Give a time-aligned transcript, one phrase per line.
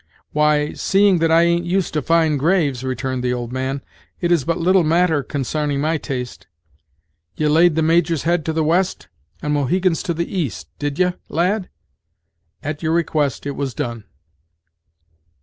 [0.31, 3.83] "Why, seeing that I ain't used to fine graves," returned the old man,
[4.19, 6.47] "it is but little matter consarning my taste.
[7.35, 9.09] Ye laid the Major's head to the west,
[9.43, 11.69] and Mohegan's to the east, did ye, lad?"
[12.63, 14.05] "At your request it was done."